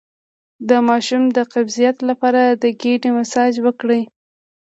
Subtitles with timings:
[0.69, 4.01] د ماشوم د قبضیت لپاره د ګیډې مساج وکړئ